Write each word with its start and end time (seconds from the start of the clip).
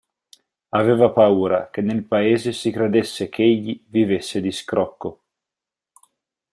Aveva 0.71 1.11
paura 1.11 1.69
che 1.69 1.81
nel 1.81 2.03
paese 2.05 2.53
si 2.53 2.71
credesse 2.71 3.29
ch'egli 3.29 3.83
vivesse 3.89 4.41
di 4.41 4.51
scrocco. 4.51 5.21